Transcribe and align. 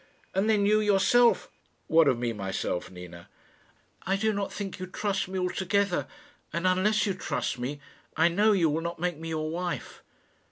And 0.33 0.49
then 0.49 0.65
you, 0.65 0.79
yourself" 0.79 1.47
"What 1.87 2.07
of 2.07 2.17
me 2.17 2.33
myself, 2.33 2.89
Nina?" 2.89 3.29
"I 4.01 4.15
do 4.15 4.33
not 4.33 4.51
think 4.51 4.79
you 4.79 4.87
trust 4.87 5.27
me 5.27 5.37
altogether; 5.37 6.07
and 6.51 6.65
unless 6.65 7.05
you 7.05 7.13
trust 7.13 7.59
me, 7.59 7.79
I 8.17 8.27
know 8.27 8.51
you 8.51 8.67
will 8.67 8.81
not 8.81 8.97
make 8.97 9.19
me 9.19 9.29
your 9.29 9.51
wife." 9.51 10.01